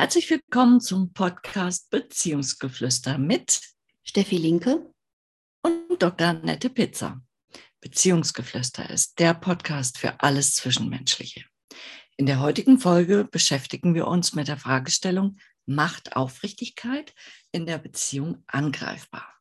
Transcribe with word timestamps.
Herzlich 0.00 0.30
willkommen 0.30 0.80
zum 0.80 1.12
Podcast 1.12 1.90
Beziehungsgeflüster 1.90 3.18
mit 3.18 3.60
Steffi 4.02 4.38
Linke 4.38 4.90
und 5.60 6.02
Dr. 6.02 6.32
Nette 6.32 6.70
Pizza. 6.70 7.20
Beziehungsgeflüster 7.82 8.88
ist 8.88 9.18
der 9.18 9.34
Podcast 9.34 9.98
für 9.98 10.18
alles 10.20 10.54
Zwischenmenschliche. 10.54 11.44
In 12.16 12.24
der 12.24 12.40
heutigen 12.40 12.78
Folge 12.78 13.28
beschäftigen 13.30 13.94
wir 13.94 14.06
uns 14.06 14.32
mit 14.32 14.48
der 14.48 14.56
Fragestellung, 14.56 15.36
macht 15.66 16.16
Aufrichtigkeit 16.16 17.14
in 17.52 17.66
der 17.66 17.76
Beziehung 17.76 18.42
angreifbar? 18.46 19.38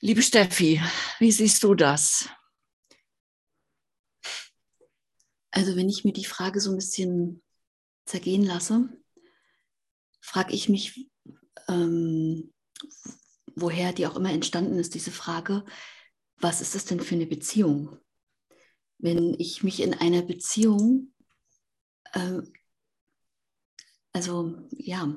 Liebe 0.00 0.22
Steffi, 0.22 0.80
wie 1.18 1.32
siehst 1.32 1.62
du 1.62 1.74
das? 1.74 2.30
Also 5.50 5.76
wenn 5.76 5.90
ich 5.90 6.02
mir 6.04 6.14
die 6.14 6.24
Frage 6.24 6.62
so 6.62 6.70
ein 6.70 6.76
bisschen 6.76 7.42
zergehen 8.10 8.44
lasse, 8.44 8.88
frage 10.20 10.52
ich 10.52 10.68
mich, 10.68 11.10
ähm, 11.68 12.52
woher 13.54 13.92
die 13.92 14.06
auch 14.06 14.16
immer 14.16 14.32
entstanden 14.32 14.78
ist, 14.78 14.94
diese 14.94 15.12
Frage, 15.12 15.64
was 16.36 16.60
ist 16.60 16.74
das 16.74 16.84
denn 16.84 17.00
für 17.00 17.14
eine 17.14 17.26
Beziehung? 17.26 17.98
Wenn 18.98 19.34
ich 19.38 19.62
mich 19.62 19.80
in 19.80 19.94
einer 19.94 20.22
Beziehung, 20.22 21.12
ähm, 22.14 22.52
also 24.12 24.66
ja, 24.70 25.16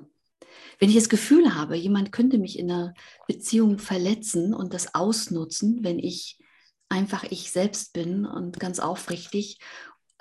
wenn 0.80 0.90
ich 0.90 0.96
das 0.96 1.10
Gefühl 1.10 1.56
habe, 1.56 1.76
jemand 1.76 2.12
könnte 2.12 2.38
mich 2.38 2.60
in 2.60 2.70
einer 2.70 2.94
Beziehung 3.28 3.80
verletzen 3.80 4.54
und 4.54 4.74
das 4.74 4.94
ausnutzen, 4.94 5.84
wenn 5.84 5.98
ich 5.98 6.40
einfach 6.90 7.24
ich 7.24 7.52
selbst 7.52 7.94
bin 7.94 8.26
und 8.26 8.60
ganz 8.60 8.80
aufrichtig 8.80 9.60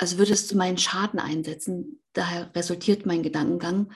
also 0.03 0.19
würde 0.19 0.33
es 0.33 0.49
zu 0.49 0.57
meinen 0.57 0.79
Schaden 0.79 1.21
einsetzen. 1.21 2.03
Daher 2.13 2.53
resultiert 2.57 3.07
mein 3.07 3.23
Gedankengang, 3.23 3.93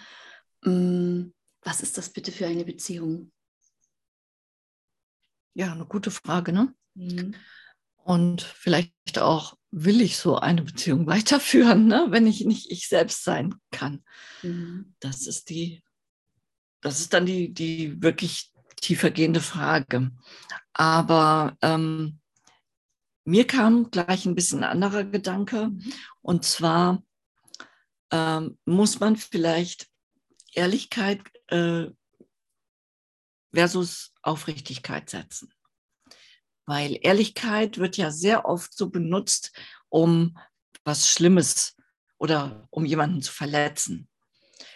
mm, 0.63 1.33
was 1.63 1.81
ist 1.81 1.99
das 1.99 2.11
bitte 2.11 2.31
für 2.31 2.47
eine 2.47 2.65
Beziehung? 2.65 3.33
Ja, 5.55 5.73
eine 5.73 5.85
gute 5.85 6.13
Frage, 6.13 6.53
ne? 6.53 6.73
Mhm. 6.95 7.35
Und 7.97 8.43
vielleicht 8.43 9.19
auch, 9.19 9.59
will 9.73 10.01
ich 10.01 10.17
so 10.17 10.37
eine 10.37 10.63
Beziehung 10.63 11.07
weiterführen, 11.09 11.89
ne? 11.89 12.07
wenn 12.11 12.29
ich 12.29 12.45
nicht 12.45 12.71
ich 12.71 12.87
selbst 12.87 13.25
sein 13.25 13.57
kann? 13.73 14.05
Mhm. 14.45 14.95
Das 15.01 15.27
ist 15.27 15.51
die, 15.51 15.83
das 16.83 17.01
ist 17.01 17.15
dann 17.15 17.27
die, 17.27 17.53
die 17.53 18.01
wirklich 18.01 18.53
tiefergehende 18.77 19.41
Frage. 19.41 20.13
Aber 20.73 21.57
ähm, 21.63 22.21
mir 23.27 23.47
kam 23.47 23.91
gleich 23.91 24.25
ein 24.25 24.35
bisschen 24.35 24.63
ein 24.63 24.71
anderer 24.71 25.05
Gedanke. 25.05 25.69
Mhm. 25.69 25.93
Und 26.23 26.45
zwar 26.45 27.03
ähm, 28.11 28.57
muss 28.65 29.01
man 29.01 29.17
vielleicht 29.17 29.89
Ehrlichkeit 30.53 31.21
äh, 31.49 31.87
versus 33.53 34.15
Aufrichtigkeit 34.23 35.11
setzen. 35.11 35.53
Weil 36.67 36.99
Ehrlichkeit 37.03 37.79
wird 37.79 37.97
ja 37.97 38.11
sehr 38.11 38.45
oft 38.45 38.77
so 38.77 38.91
benutzt, 38.91 39.53
um 39.89 40.39
was 40.85 41.11
Schlimmes 41.11 41.77
oder 42.19 42.67
um 42.71 42.85
jemanden 42.85 43.23
zu 43.23 43.33
verletzen. 43.33 44.09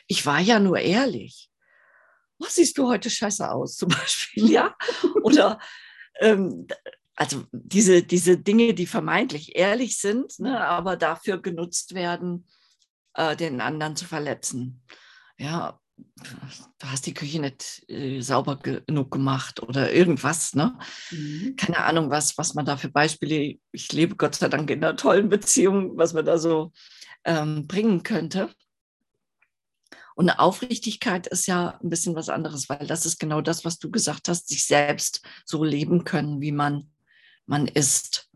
Ich 0.07 0.27
war 0.27 0.41
ja 0.41 0.59
nur 0.59 0.79
ehrlich. 0.79 1.51
Was 2.39 2.57
siehst 2.57 2.79
du 2.79 2.89
heute 2.89 3.11
scheiße 3.11 3.49
aus, 3.49 3.77
zum 3.77 3.91
Beispiel, 3.91 4.51
ja? 4.51 4.77
Oder 5.23 5.61
ähm, 6.21 6.67
also 7.21 7.45
diese, 7.53 8.03
diese 8.03 8.39
Dinge, 8.39 8.73
die 8.73 8.87
vermeintlich 8.87 9.55
ehrlich 9.55 9.99
sind, 9.99 10.39
ne, 10.39 10.67
aber 10.67 10.97
dafür 10.97 11.37
genutzt 11.37 11.95
werden, 11.95 12.47
äh, 13.13 13.37
den 13.37 13.61
anderen 13.61 13.95
zu 13.95 14.07
verletzen. 14.07 14.83
Ja, 15.37 15.79
du 15.99 16.87
hast 16.87 17.05
die 17.05 17.13
Küche 17.13 17.39
nicht 17.41 17.85
äh, 17.91 18.23
sauber 18.23 18.57
genug 18.57 19.11
gemacht 19.11 19.63
oder 19.63 19.93
irgendwas, 19.93 20.55
ne? 20.55 20.79
Mhm. 21.11 21.57
Keine 21.57 21.85
Ahnung, 21.85 22.09
was, 22.09 22.39
was 22.39 22.55
man 22.55 22.65
da 22.65 22.79
für 22.79 22.89
Beispiele, 22.89 23.59
ich 23.71 23.93
lebe 23.93 24.17
Gott 24.17 24.37
sei 24.37 24.49
Dank 24.49 24.71
in 24.71 24.83
einer 24.83 24.97
tollen 24.97 25.29
Beziehung, 25.29 25.99
was 25.99 26.15
man 26.15 26.25
da 26.25 26.39
so 26.39 26.73
ähm, 27.25 27.67
bringen 27.67 28.03
könnte. 28.03 28.49
Und 30.15 30.31
eine 30.31 30.39
Aufrichtigkeit 30.39 31.27
ist 31.27 31.47
ja 31.47 31.79
ein 31.83 31.91
bisschen 31.91 32.15
was 32.15 32.31
anderes, 32.31 32.71
weil 32.71 32.87
das 32.87 33.05
ist 33.05 33.19
genau 33.19 33.43
das, 33.43 33.67
was 33.67 33.79
du 33.79 33.91
gesagt 33.91 34.29
hast, 34.29 34.49
sich 34.49 34.65
selbst 34.65 35.21
so 35.45 35.65
leben 35.65 36.05
können, 36.05 36.41
wie 36.41 36.53
man 36.53 36.91
man 37.51 37.67
ist. 37.67 38.31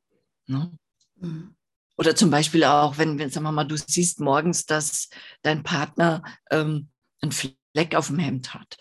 Ne? 0.47 0.76
Mhm. 1.16 1.56
Oder 1.97 2.16
zum 2.16 2.30
Beispiel 2.30 2.64
auch, 2.64 2.98
wenn, 2.98 3.19
wenn, 3.19 3.30
sagen 3.30 3.44
wir 3.44 3.52
mal, 3.52 3.64
du 3.64 3.76
siehst 3.76 4.20
morgens, 4.20 4.66
dass 4.66 5.08
dein 5.42 5.62
Partner 5.62 6.22
ähm, 6.50 6.88
einen 7.22 7.32
Fleck 7.32 7.94
auf 7.94 8.08
dem 8.08 8.19
Hemd 8.19 8.52
hat. 8.52 8.76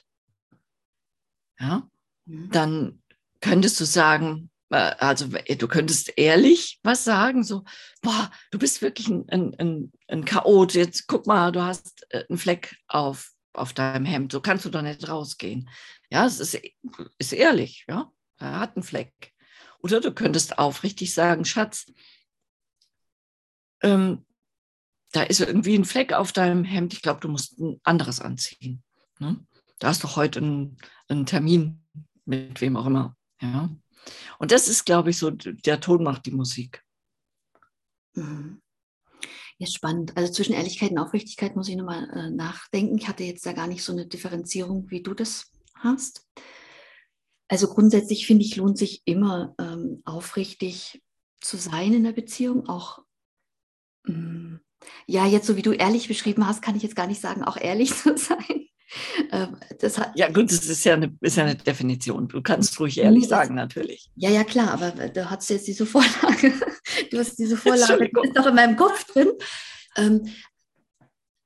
Ja, 1.60 1.88
mhm. 2.26 2.50
dann 2.50 3.04
könntest 3.40 3.80
du 3.80 3.86
sagen, 3.86 4.50
äh, 4.72 4.96
also 4.98 5.28
du 5.28 5.68
könntest 5.68 6.18
ehrlich 6.18 6.80
was 6.82 7.04
sagen, 7.04 7.44
so, 7.44 7.64
boah, 8.02 8.32
du 8.50 8.58
bist 8.58 8.82
wirklich 8.82 9.08
ein, 9.10 9.30
ein, 9.30 9.56
ein, 9.60 9.92
ein 10.08 10.26
Chaot, 10.26 10.74
jetzt 10.74 11.06
guck 11.08 11.28
mal, 11.28 11.52
du 11.52 11.62
hast 11.62 12.08
äh, 12.10 12.26
einen 12.28 12.40
Fleck 12.40 12.76
auf, 12.88 13.32
auf 13.54 13.74
deinem 13.74 14.06
Hemd, 14.06 14.32
so 14.32 14.42
kannst 14.42 14.66
du 14.66 14.70
doch 14.70 14.82
nicht 14.82 15.08
rausgehen. 15.08 15.70
Ja, 16.10 16.26
es 16.26 16.40
ist, 16.40 16.60
ist 17.20 17.34
ehrlich, 17.34 17.86
ja, 17.88 18.12
er 18.40 18.60
hat 18.60 18.76
einen 18.76 18.84
Fleck. 18.84 19.33
Oder 19.84 20.00
du 20.00 20.14
könntest 20.14 20.58
aufrichtig 20.58 21.14
sagen, 21.14 21.44
Schatz, 21.44 21.92
ähm, 23.82 24.26
da 25.12 25.24
ist 25.24 25.42
irgendwie 25.42 25.76
ein 25.76 25.86
Fleck 25.86 26.14
auf 26.14 26.32
deinem 26.32 26.64
Hemd. 26.64 26.94
Ich 26.94 27.02
glaube, 27.02 27.20
du 27.20 27.28
musst 27.28 27.60
ein 27.60 27.80
anderes 27.84 28.20
anziehen. 28.20 28.82
Ne? 29.20 29.46
Da 29.80 29.90
hast 29.90 30.04
doch 30.04 30.16
heute 30.16 30.40
einen, 30.40 30.78
einen, 31.10 31.26
Termin 31.26 31.86
mit 32.26 32.62
wem 32.62 32.78
auch 32.78 32.86
immer. 32.86 33.16
Ja? 33.42 33.70
Und 34.40 34.52
das 34.52 34.70
ist, 34.70 34.86
glaube 34.86 35.10
ich, 35.10 35.18
so, 35.18 35.30
der 35.30 35.82
Ton 35.82 36.02
macht 36.02 36.26
die 36.26 36.32
Musik. 36.32 36.82
Mhm. 38.16 38.62
Ja, 39.58 39.68
spannend. 39.68 40.16
Also 40.18 40.32
zwischen 40.32 40.54
Ehrlichkeit 40.54 40.92
und 40.92 40.98
Aufrichtigkeit 40.98 41.56
muss 41.56 41.68
ich 41.68 41.76
nochmal 41.76 42.10
äh, 42.10 42.30
nachdenken. 42.32 42.98
Ich 42.98 43.08
hatte 43.08 43.24
jetzt 43.24 43.46
da 43.46 43.54
gar 43.54 43.68
nicht 43.68 43.84
so 43.84 43.92
eine 43.92 44.08
Differenzierung, 44.08 44.90
wie 44.90 45.04
du 45.04 45.14
das 45.14 45.52
hast. 45.76 46.26
Also 47.48 47.68
grundsätzlich 47.68 48.26
finde 48.26 48.46
ich, 48.46 48.56
lohnt 48.56 48.78
sich 48.78 49.02
immer 49.06 49.56
ähm, 49.60 50.02
aufrichtig 50.06 51.02
zu 51.42 51.58
sein 51.58 51.94
in 51.94 52.04
der 52.04 52.14
Beziehung. 52.14 52.68
Auch, 52.68 53.04
mh, 54.08 54.18
mm, 54.18 54.60
ja, 55.08 55.26
jetzt 55.26 55.48
so 55.48 55.56
wie 55.56 55.62
du 55.62 55.72
ehrlich 55.72 56.08
beschrieben 56.08 56.46
hast, 56.48 56.62
kann 56.62 56.76
ich 56.76 56.84
jetzt 56.84 56.96
gar 56.96 57.08
nicht 57.08 57.22
sagen, 57.22 57.44
auch 57.44 57.58
ehrlich 57.58 57.94
zu 57.96 58.18
sein. 58.18 58.68
Ähm, 59.32 59.58
das 59.80 59.98
hat, 59.98 60.12
ja, 60.16 60.30
gut, 60.30 60.52
das 60.52 60.66
ist 60.66 60.84
ja, 60.84 60.94
eine, 60.94 61.16
ist 61.22 61.38
ja 61.38 61.44
eine 61.44 61.56
Definition. 61.56 62.28
Du 62.28 62.42
kannst 62.42 62.80
ruhig 62.80 63.00
ehrlich 63.00 63.28
sagen, 63.28 63.56
natürlich. 63.56 64.10
Ja, 64.16 64.30
ja, 64.30 64.44
klar, 64.44 64.72
aber 64.72 64.92
da 64.92 65.30
hast 65.30 65.50
du 65.50 65.56
jetzt 65.56 65.68
diese 65.68 65.86
Vorlage. 65.86 66.54
Du 67.10 67.18
hast 67.18 67.40
diese 67.40 67.58
Vorlage, 67.58 68.10
die 68.10 68.28
ist 68.28 68.38
doch 68.38 68.46
in 68.46 68.56
meinem 68.56 68.76
Kopf 68.76 69.06
drin. 69.06 69.30
Ähm, 69.96 70.28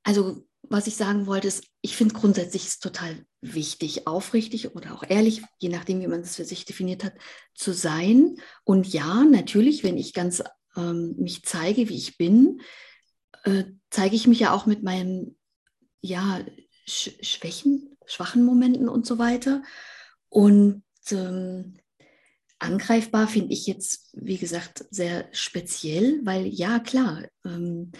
also 0.02 0.44
was 0.62 0.86
ich 0.86 0.96
sagen 0.96 1.26
wollte, 1.26 1.48
ist, 1.48 1.64
ich 1.80 1.96
finde 1.96 2.14
grundsätzlich 2.14 2.66
ist 2.66 2.82
total 2.82 3.24
wichtig, 3.40 4.06
aufrichtig 4.06 4.74
oder 4.74 4.94
auch 4.94 5.04
ehrlich, 5.08 5.42
je 5.58 5.68
nachdem, 5.68 6.00
wie 6.00 6.06
man 6.08 6.22
das 6.22 6.36
für 6.36 6.44
sich 6.44 6.64
definiert 6.64 7.04
hat, 7.04 7.14
zu 7.54 7.72
sein. 7.72 8.36
Und 8.64 8.92
ja, 8.92 9.24
natürlich, 9.24 9.84
wenn 9.84 9.96
ich 9.96 10.12
ganz 10.12 10.42
ähm, 10.76 11.14
mich 11.18 11.44
zeige, 11.44 11.88
wie 11.88 11.96
ich 11.96 12.16
bin, 12.16 12.60
äh, 13.44 13.64
zeige 13.90 14.16
ich 14.16 14.26
mich 14.26 14.40
ja 14.40 14.52
auch 14.52 14.66
mit 14.66 14.82
meinen 14.82 15.36
ja, 16.00 16.40
Sch 16.86 17.10
Schwächen, 17.22 17.96
schwachen 18.06 18.44
Momenten 18.44 18.88
und 18.88 19.06
so 19.06 19.18
weiter. 19.18 19.62
Und 20.28 20.82
ähm, 21.10 21.78
angreifbar 22.58 23.28
finde 23.28 23.52
ich 23.52 23.66
jetzt, 23.66 24.10
wie 24.14 24.38
gesagt, 24.38 24.84
sehr 24.90 25.28
speziell, 25.32 26.20
weil 26.24 26.46
ja, 26.46 26.80
klar, 26.80 27.24
ähm, 27.44 27.92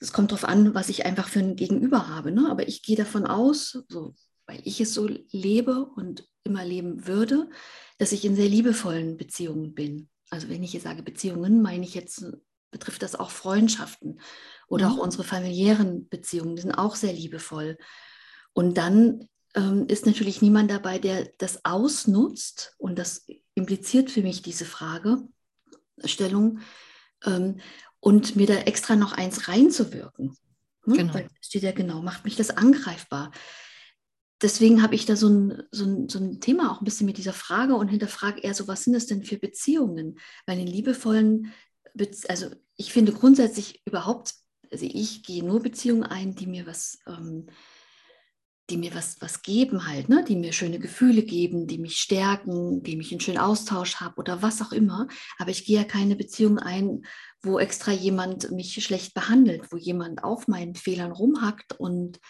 es 0.00 0.12
kommt 0.12 0.30
darauf 0.30 0.44
an, 0.44 0.74
was 0.74 0.88
ich 0.88 1.06
einfach 1.06 1.28
für 1.28 1.40
ein 1.40 1.56
Gegenüber 1.56 2.08
habe. 2.08 2.30
Ne? 2.30 2.48
Aber 2.50 2.68
ich 2.68 2.82
gehe 2.82 2.96
davon 2.96 3.26
aus, 3.26 3.84
so, 3.88 4.14
weil 4.48 4.60
ich 4.64 4.80
es 4.80 4.94
so 4.94 5.08
lebe 5.30 5.84
und 5.84 6.28
immer 6.42 6.64
leben 6.64 7.06
würde, 7.06 7.48
dass 7.98 8.12
ich 8.12 8.24
in 8.24 8.34
sehr 8.34 8.48
liebevollen 8.48 9.16
Beziehungen 9.16 9.74
bin. 9.74 10.08
Also 10.30 10.48
wenn 10.48 10.62
ich 10.62 10.72
hier 10.72 10.80
sage 10.80 11.02
Beziehungen, 11.02 11.62
meine 11.62 11.84
ich 11.84 11.94
jetzt, 11.94 12.24
betrifft 12.70 13.02
das 13.02 13.14
auch 13.14 13.30
Freundschaften 13.30 14.20
oder 14.66 14.88
mhm. 14.88 14.94
auch 14.94 14.98
unsere 14.98 15.24
familiären 15.24 16.08
Beziehungen, 16.08 16.56
die 16.56 16.62
sind 16.62 16.72
auch 16.72 16.96
sehr 16.96 17.12
liebevoll. 17.12 17.78
Und 18.52 18.76
dann 18.76 19.28
ähm, 19.54 19.86
ist 19.86 20.06
natürlich 20.06 20.42
niemand 20.42 20.70
dabei, 20.70 20.98
der 20.98 21.30
das 21.38 21.64
ausnutzt 21.64 22.74
und 22.78 22.98
das 22.98 23.26
impliziert 23.54 24.10
für 24.10 24.22
mich 24.22 24.42
diese 24.42 24.64
Fragestellung. 24.64 26.60
Ähm, 27.24 27.60
und 28.00 28.36
mir 28.36 28.46
da 28.46 28.54
extra 28.54 28.96
noch 28.96 29.12
eins 29.12 29.48
reinzuwirken. 29.48 30.36
Ne? 30.86 30.96
Genau. 30.96 31.14
Weil 31.14 31.28
steht 31.40 31.62
ja 31.62 31.72
genau, 31.72 32.00
macht 32.00 32.24
mich 32.24 32.36
das 32.36 32.50
angreifbar. 32.50 33.32
Deswegen 34.40 34.82
habe 34.82 34.94
ich 34.94 35.04
da 35.04 35.16
so 35.16 35.28
ein, 35.28 35.62
so, 35.72 35.84
ein, 35.84 36.08
so 36.08 36.18
ein 36.18 36.40
Thema 36.40 36.72
auch 36.72 36.80
ein 36.80 36.84
bisschen 36.84 37.06
mit 37.06 37.18
dieser 37.18 37.32
Frage 37.32 37.74
und 37.74 37.88
hinterfrage 37.88 38.40
eher 38.40 38.54
so, 38.54 38.68
was 38.68 38.84
sind 38.84 38.92
das 38.92 39.06
denn 39.06 39.24
für 39.24 39.36
Beziehungen? 39.36 40.18
Weil 40.46 40.60
in 40.60 40.66
liebevollen, 40.66 41.52
Be 41.94 42.10
also 42.28 42.50
ich 42.76 42.92
finde 42.92 43.12
grundsätzlich 43.12 43.82
überhaupt 43.84 44.34
also 44.72 44.86
ich 44.88 45.22
gehe 45.22 45.44
nur 45.44 45.60
Beziehungen 45.60 46.04
ein, 46.04 46.34
die 46.34 46.46
mir 46.46 46.66
was, 46.66 46.98
ähm, 47.06 47.46
die 48.70 48.76
mir 48.76 48.94
was, 48.94 49.20
was 49.20 49.42
geben 49.42 49.86
halt, 49.86 50.08
ne? 50.10 50.24
die 50.26 50.36
mir 50.36 50.52
schöne 50.52 50.78
Gefühle 50.78 51.22
geben, 51.22 51.66
die 51.66 51.78
mich 51.78 51.98
stärken, 51.98 52.82
die 52.82 52.96
mich 52.96 53.10
einen 53.10 53.20
schönen 53.20 53.38
Austausch 53.38 53.96
habe 53.96 54.16
oder 54.16 54.42
was 54.42 54.60
auch 54.60 54.72
immer. 54.72 55.08
Aber 55.38 55.50
ich 55.50 55.64
gehe 55.64 55.78
ja 55.78 55.84
keine 55.84 56.16
Beziehung 56.16 56.58
ein, 56.58 57.06
wo 57.42 57.58
extra 57.58 57.92
jemand 57.92 58.50
mich 58.50 58.74
schlecht 58.84 59.14
behandelt, 59.14 59.72
wo 59.72 59.78
jemand 59.78 60.22
auf 60.22 60.48
meinen 60.48 60.74
Fehlern 60.74 61.12
rumhackt 61.12 61.78
und 61.78 62.20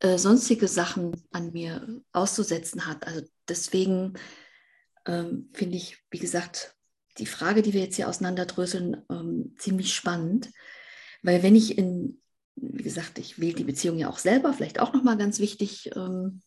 äh, 0.00 0.18
sonstige 0.18 0.68
Sachen 0.68 1.12
an 1.32 1.52
mir 1.52 2.02
auszusetzen 2.12 2.86
hat. 2.86 3.06
Also 3.06 3.22
deswegen 3.48 4.14
ähm, 5.06 5.50
finde 5.52 5.76
ich, 5.76 5.98
wie 6.10 6.18
gesagt, 6.18 6.76
die 7.18 7.26
Frage, 7.26 7.62
die 7.62 7.72
wir 7.72 7.80
jetzt 7.80 7.96
hier 7.96 8.08
auseinanderdröseln, 8.08 9.02
ähm, 9.10 9.54
ziemlich 9.58 9.94
spannend. 9.94 10.50
Weil 11.22 11.42
wenn 11.42 11.56
ich 11.56 11.76
in, 11.76 12.20
wie 12.54 12.82
gesagt, 12.82 13.18
ich 13.18 13.40
wähle 13.40 13.54
die 13.54 13.64
Beziehung 13.64 13.98
ja 13.98 14.08
auch 14.08 14.18
selber, 14.18 14.52
vielleicht 14.52 14.78
auch 14.78 14.92
nochmal 14.92 15.16
ganz 15.16 15.40
wichtig 15.40 15.90
ähm, 15.96 16.42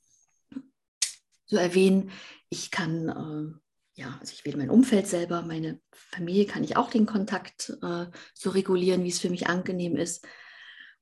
zu 1.45 1.57
erwähnen, 1.57 2.11
ich 2.49 2.71
kann, 2.71 3.09
äh, 3.09 4.01
ja, 4.01 4.17
also 4.19 4.31
ich 4.33 4.45
wähle 4.45 4.57
mein 4.57 4.69
Umfeld 4.69 5.07
selber, 5.07 5.41
meine 5.41 5.81
Familie 5.91 6.45
kann 6.45 6.63
ich 6.63 6.77
auch 6.77 6.89
den 6.89 7.05
Kontakt 7.05 7.77
äh, 7.81 8.05
so 8.33 8.49
regulieren, 8.51 9.03
wie 9.03 9.09
es 9.09 9.19
für 9.19 9.29
mich 9.29 9.47
angenehm 9.47 9.97
ist. 9.97 10.25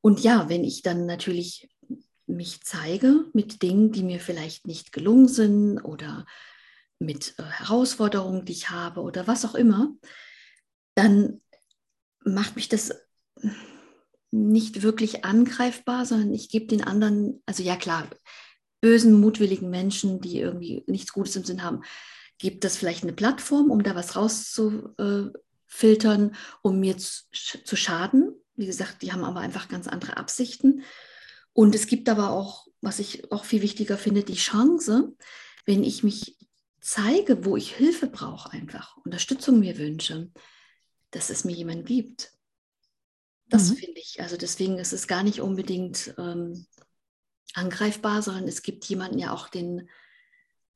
Und 0.01 0.21
ja, 0.21 0.49
wenn 0.49 0.63
ich 0.63 0.81
dann 0.81 1.05
natürlich 1.05 1.69
mich 2.29 2.61
zeige 2.63 3.25
mit 3.33 3.61
Dingen, 3.61 3.91
die 3.91 4.03
mir 4.03 4.19
vielleicht 4.19 4.67
nicht 4.67 4.91
gelungen 4.91 5.27
sind 5.27 5.79
oder 5.79 6.25
mit 6.99 7.35
äh, 7.37 7.43
Herausforderungen, 7.43 8.45
die 8.45 8.53
ich 8.53 8.69
habe 8.69 9.01
oder 9.01 9.27
was 9.27 9.45
auch 9.45 9.55
immer, 9.55 9.93
dann 10.95 11.41
macht 12.23 12.55
mich 12.55 12.69
das 12.69 12.93
nicht 14.31 14.83
wirklich 14.83 15.25
angreifbar, 15.25 16.05
sondern 16.05 16.33
ich 16.33 16.49
gebe 16.49 16.67
den 16.67 16.83
anderen, 16.83 17.41
also 17.45 17.63
ja 17.63 17.75
klar, 17.75 18.07
bösen, 18.81 19.19
mutwilligen 19.19 19.69
Menschen, 19.69 20.21
die 20.21 20.39
irgendwie 20.39 20.85
nichts 20.87 21.11
Gutes 21.13 21.35
im 21.35 21.43
Sinn 21.43 21.63
haben, 21.63 21.81
gibt 22.37 22.63
das 22.63 22.77
vielleicht 22.77 23.03
eine 23.03 23.13
Plattform, 23.13 23.71
um 23.71 23.83
da 23.83 23.95
was 23.95 24.15
rauszufiltern, 24.15 26.35
um 26.61 26.79
mir 26.79 26.97
zu, 26.97 27.23
zu 27.31 27.75
schaden. 27.75 28.33
Wie 28.55 28.67
gesagt, 28.67 29.01
die 29.01 29.11
haben 29.11 29.23
aber 29.23 29.39
einfach 29.39 29.67
ganz 29.67 29.87
andere 29.87 30.17
Absichten. 30.17 30.83
Und 31.53 31.75
es 31.75 31.87
gibt 31.87 32.09
aber 32.09 32.31
auch, 32.31 32.67
was 32.81 32.99
ich 32.99 33.31
auch 33.31 33.45
viel 33.45 33.61
wichtiger 33.61 33.97
finde, 33.97 34.23
die 34.23 34.35
Chance, 34.35 35.15
wenn 35.65 35.83
ich 35.83 36.03
mich 36.03 36.37
zeige, 36.81 37.45
wo 37.45 37.57
ich 37.57 37.75
Hilfe 37.75 38.07
brauche, 38.07 38.51
einfach 38.51 38.95
Unterstützung 38.97 39.59
mir 39.59 39.77
wünsche, 39.77 40.31
dass 41.11 41.29
es 41.29 41.43
mir 41.43 41.55
jemand 41.55 41.85
gibt. 41.85 42.33
Das 43.49 43.71
mhm. 43.71 43.75
finde 43.75 43.99
ich. 43.99 44.21
Also 44.21 44.37
deswegen 44.37 44.77
ist 44.77 44.93
es 44.93 45.07
gar 45.07 45.23
nicht 45.23 45.41
unbedingt 45.41 46.13
ähm, 46.17 46.65
angreifbar, 47.53 48.21
sondern 48.21 48.47
es 48.47 48.61
gibt 48.61 48.85
jemanden 48.85 49.19
ja 49.19 49.33
auch 49.33 49.49
den 49.49 49.89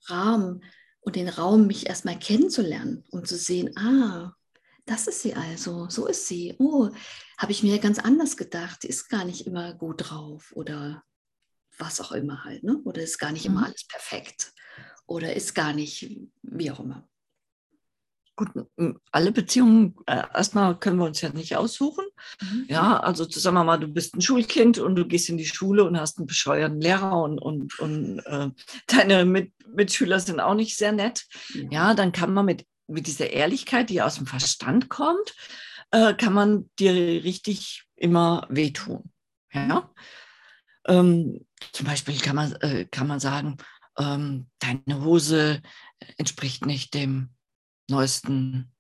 Rahmen 0.06 0.64
und 1.02 1.16
den 1.16 1.30
Raum, 1.30 1.68
mich 1.68 1.88
erstmal 1.88 2.18
kennenzulernen, 2.18 3.04
um 3.12 3.26
zu 3.26 3.38
sehen, 3.38 3.78
ah, 3.78 4.34
das 4.86 5.08
ist 5.08 5.22
sie 5.22 5.34
also, 5.34 5.88
so 5.90 6.08
ist 6.08 6.28
sie. 6.28 6.56
Oh, 6.60 6.90
habe 7.38 7.52
ich 7.52 7.64
mir 7.64 7.80
ganz 7.80 8.00
anders 8.00 8.38
gedacht, 8.38 8.82
sie 8.82 8.90
ist 8.90 9.10
gar 9.10 9.26
nicht 9.26 9.48
immer 9.48 9.74
gut 9.74 10.10
drauf 10.10 10.52
oder 10.56 11.04
was 11.78 12.02
auch 12.02 12.12
immer 12.12 12.44
halt, 12.44 12.64
ne? 12.64 12.80
Oder 12.84 13.02
ist 13.02 13.18
gar 13.18 13.32
nicht 13.32 13.48
mhm. 13.48 13.56
immer 13.56 13.66
alles 13.66 13.88
perfekt 13.88 14.54
oder 15.06 15.34
ist 15.36 15.54
gar 15.54 15.74
nicht, 15.74 16.18
wie 16.42 16.72
auch 16.72 16.80
immer. 16.80 17.08
Gut, 18.36 18.50
alle 19.12 19.32
Beziehungen, 19.32 19.96
äh, 20.08 20.24
erstmal 20.34 20.80
können 20.80 20.98
wir 20.98 21.06
uns 21.06 21.22
ja 21.22 21.30
nicht 21.30 21.56
aussuchen. 21.56 22.06
Mhm. 22.42 22.66
Ja, 22.68 23.00
also 23.00 23.30
sagen 23.30 23.56
wir 23.56 23.64
mal, 23.64 23.78
du 23.78 23.88
bist 23.88 24.16
ein 24.16 24.22
Schulkind 24.22 24.80
und 24.80 24.96
du 24.96 25.06
gehst 25.06 25.30
in 25.30 25.38
die 25.38 25.46
Schule 25.46 25.84
und 25.84 26.00
hast 26.00 26.18
einen 26.18 26.26
bescheuerten 26.26 26.82
Lehrer 26.82 27.22
und, 27.22 27.40
und, 27.40 27.78
und 27.80 28.20
äh, 28.26 28.50
deine 28.88 29.26
Mit 29.26 29.54
Mitschüler 29.68 30.20
sind 30.20 30.40
auch 30.40 30.56
nicht 30.56 30.78
sehr 30.78 30.92
nett. 30.92 31.26
Ja. 31.54 31.70
ja, 31.70 31.94
dann 31.94 32.12
kann 32.12 32.34
man 32.34 32.46
mit, 32.46 32.66
mit 32.88 33.08
dieser 33.08 33.30
Ehrlichkeit, 33.30 33.90
die 33.90 34.02
aus 34.02 34.16
dem 34.16 34.28
Verstand 34.28 34.90
kommt, 34.90 35.36
äh, 35.92 36.14
kann 36.14 36.34
man 36.34 36.70
dir 36.80 36.94
richtig 36.94 37.84
immer 37.96 38.46
wehtun. 38.50 39.12
Ja. 39.52 39.90
Ähm, 40.88 41.46
zum 41.72 41.86
Beispiel 41.86 42.18
kann 42.20 42.36
man, 42.36 42.54
äh, 42.56 42.86
kann 42.86 43.08
man 43.08 43.20
sagen, 43.20 43.58
ähm, 43.98 44.48
deine 44.60 45.04
Hose 45.04 45.62
entspricht 46.18 46.66
nicht 46.66 46.94
dem 46.94 47.30
neuesten 47.90 48.72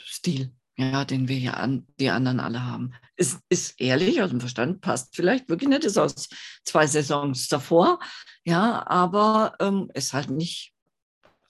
Stil, 0.00 0.52
ja, 0.76 1.04
den 1.04 1.28
wir 1.28 1.38
ja 1.38 1.54
an, 1.54 1.86
die 1.98 2.10
anderen 2.10 2.40
alle 2.40 2.64
haben. 2.64 2.94
Ist, 3.16 3.40
ist 3.48 3.80
ehrlich, 3.80 4.22
aus 4.22 4.30
dem 4.30 4.40
Verstand, 4.40 4.80
passt 4.80 5.14
vielleicht 5.14 5.48
wirklich 5.48 5.68
nicht, 5.68 5.84
ist 5.84 5.98
aus 5.98 6.28
zwei 6.64 6.86
Saisons 6.86 7.48
davor, 7.48 7.98
ja, 8.44 8.86
aber 8.86 9.54
ähm, 9.60 9.90
ist 9.94 10.12
halt 10.12 10.30
nicht 10.30 10.71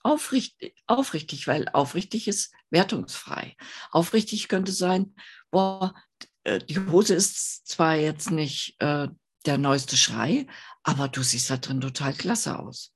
aufrichtig, 0.03 0.75
aufrichtig, 0.85 1.47
weil 1.47 1.67
aufrichtig 1.69 2.27
ist 2.27 2.53
wertungsfrei. 2.69 3.55
Aufrichtig 3.91 4.47
könnte 4.47 4.71
sein, 4.71 5.15
boah, 5.49 5.95
äh, 6.43 6.59
die 6.59 6.79
Hose 6.79 7.15
ist 7.15 7.67
zwar 7.67 7.95
jetzt 7.95 8.29
nicht 8.29 8.75
äh, 8.79 9.07
der 9.45 9.57
neueste 9.57 9.97
Schrei, 9.97 10.47
aber 10.83 11.07
du 11.07 11.23
siehst 11.23 11.49
da 11.49 11.57
drin 11.57 11.81
total 11.81 12.13
klasse 12.13 12.59
aus. 12.59 12.93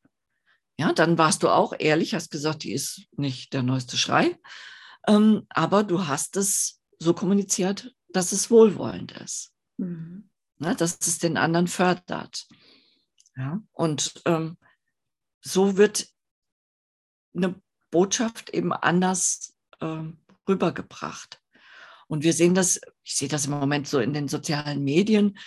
Ja, 0.77 0.93
dann 0.93 1.17
warst 1.17 1.43
du 1.43 1.49
auch 1.49 1.73
ehrlich, 1.77 2.13
hast 2.13 2.29
gesagt, 2.29 2.63
die 2.63 2.73
ist 2.73 3.07
nicht 3.15 3.53
der 3.53 3.63
neueste 3.63 3.97
Schrei, 3.97 4.37
ähm, 5.07 5.47
aber 5.49 5.83
du 5.83 6.07
hast 6.07 6.35
es 6.37 6.79
so 6.99 7.13
kommuniziert, 7.13 7.93
dass 8.09 8.31
es 8.31 8.51
wohlwollend 8.51 9.13
ist. 9.13 9.51
Mhm. 9.77 10.29
Ne, 10.59 10.75
dass 10.75 10.97
es 11.01 11.19
den 11.19 11.37
anderen 11.37 11.67
fördert. 11.67 12.47
Ja, 13.35 13.61
und 13.71 14.21
ähm, 14.25 14.57
so 15.41 15.77
wird 15.77 16.07
eine 17.37 17.55
Botschaft 17.91 18.49
eben 18.49 18.73
anders 18.73 19.55
ähm, 19.81 20.17
rübergebracht. 20.47 21.41
Und 22.07 22.23
wir 22.23 22.33
sehen 22.33 22.55
das, 22.55 22.79
ich 23.03 23.15
sehe 23.15 23.27
das 23.27 23.45
im 23.45 23.51
Moment 23.51 23.87
so 23.87 23.99
in 23.99 24.13
den 24.13 24.27
sozialen 24.27 24.83
Medien, 24.83 25.37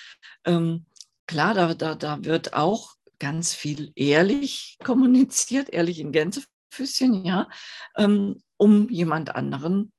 ähm, 0.44 0.86
klar, 1.26 1.54
da, 1.54 1.74
da, 1.74 1.94
da 1.94 2.24
wird 2.24 2.54
auch 2.54 2.94
ganz 3.18 3.54
viel 3.54 3.92
ehrlich 3.94 4.76
kommuniziert, 4.84 5.70
ehrlich 5.70 6.00
in 6.00 6.12
Gänsefüßchen, 6.12 7.24
ja, 7.24 7.48
ähm, 7.96 8.42
um 8.56 8.88
jemand 8.88 9.34
anderen 9.34 9.92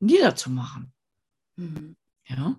niederzumachen. 0.00 0.92
Mhm. 1.56 1.96
Ja. 2.26 2.56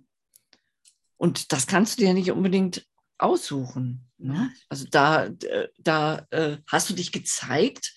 Und 1.17 1.51
das 1.51 1.67
kannst 1.67 1.97
du 1.97 2.03
dir 2.03 2.13
nicht 2.13 2.31
unbedingt 2.31 2.85
aussuchen. 3.17 4.09
Ne? 4.17 4.53
Also 4.69 4.85
da, 4.89 5.29
da 5.77 6.27
äh, 6.31 6.57
hast 6.67 6.89
du 6.89 6.93
dich 6.93 7.11
gezeigt, 7.11 7.95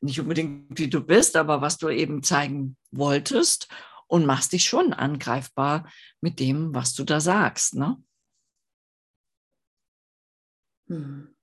nicht 0.00 0.20
unbedingt 0.20 0.78
wie 0.78 0.88
du 0.88 1.00
bist, 1.00 1.36
aber 1.36 1.60
was 1.60 1.78
du 1.78 1.88
eben 1.88 2.22
zeigen 2.22 2.76
wolltest 2.90 3.68
und 4.06 4.26
machst 4.26 4.52
dich 4.52 4.64
schon 4.64 4.92
angreifbar 4.92 5.88
mit 6.20 6.40
dem, 6.40 6.74
was 6.74 6.94
du 6.94 7.04
da 7.04 7.20
sagst. 7.20 7.74
Ne? 7.74 8.02
Mhm. 10.86 11.34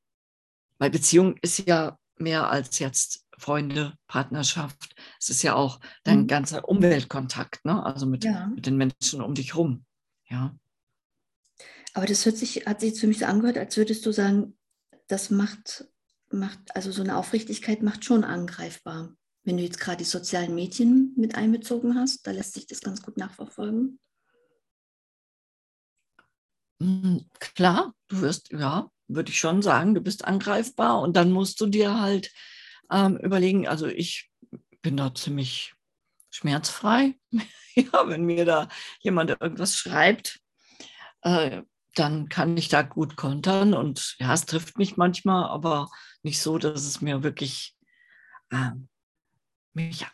Weil 0.77 0.89
Beziehung 0.89 1.38
ist 1.41 1.60
ja 1.67 1.98
mehr 2.17 2.50
als 2.50 2.79
jetzt 2.79 3.25
Freunde, 3.38 3.93
Partnerschaft. 4.07 4.96
Es 5.19 5.29
ist 5.29 5.43
ja 5.43 5.55
auch 5.55 5.79
dein 6.03 6.22
mhm. 6.22 6.27
ganzer 6.27 6.67
Umweltkontakt, 6.67 7.63
ne? 7.65 7.84
also 7.86 8.05
mit, 8.05 8.24
ja. 8.24 8.48
mit 8.48 8.65
den 8.65 8.77
Menschen 8.77 9.22
um 9.22 9.34
dich 9.34 9.55
rum. 9.55 9.86
Ja. 10.29 10.55
Aber 11.93 12.05
das 12.05 12.25
hört 12.25 12.38
sich, 12.38 12.65
hat 12.65 12.81
sich 12.81 13.00
für 13.00 13.07
mich 13.07 13.19
so 13.19 13.25
angehört, 13.25 13.57
als 13.57 13.77
würdest 13.77 14.05
du 14.05 14.12
sagen, 14.12 14.57
das 15.07 15.29
macht, 15.29 15.88
macht, 16.31 16.75
also 16.75 16.91
so 16.91 17.01
eine 17.01 17.17
Aufrichtigkeit 17.17 17.81
macht 17.81 18.05
schon 18.05 18.24
angreifbar. 18.24 19.15
Wenn 19.43 19.57
du 19.57 19.63
jetzt 19.63 19.79
gerade 19.79 19.98
die 19.98 20.03
sozialen 20.03 20.55
Medien 20.55 21.13
mit 21.15 21.36
einbezogen 21.36 21.96
hast, 21.96 22.27
da 22.27 22.31
lässt 22.31 22.53
sich 22.53 22.67
das 22.67 22.81
ganz 22.81 23.01
gut 23.01 23.17
nachverfolgen. 23.17 24.00
Hm, 26.81 27.25
klar, 27.39 27.93
du 28.07 28.22
wirst, 28.22 28.51
ja, 28.51 28.91
würde 29.07 29.31
ich 29.31 29.39
schon 29.39 29.62
sagen, 29.62 29.96
du 29.96 30.01
bist 30.01 30.25
angreifbar 30.25 31.01
und 31.01 31.15
dann 31.15 31.31
musst 31.31 31.60
du 31.62 31.65
dir 31.65 32.00
halt 32.00 32.31
ähm, 32.91 33.17
überlegen, 33.17 33.67
also 33.67 33.88
ich 33.88 34.29
bin 34.81 34.98
da 34.98 35.13
ziemlich 35.13 35.74
schmerzfrei. 36.29 37.15
ja, 37.75 38.07
wenn 38.07 38.24
mir 38.24 38.46
da 38.46 38.67
jemand 39.00 39.29
irgendwas 39.29 39.75
schreibt, 39.75 40.39
äh, 41.22 41.62
dann 42.00 42.30
kann 42.30 42.56
ich 42.58 42.70
da 42.70 42.82
gut 42.82 43.16
kontern 43.16 43.74
und 43.74 44.16
ja, 44.20 44.34
es 44.34 44.46
trifft 44.46 44.77
mich 44.77 44.98
manchmal, 44.98 45.46
aber 45.46 45.89
nicht 46.24 46.42
so, 46.42 46.58
dass 46.58 46.84
es 46.84 47.01
mir 47.01 47.24
wirklich 47.24 47.75
äh, 48.51 48.72
mich, 49.74 50.06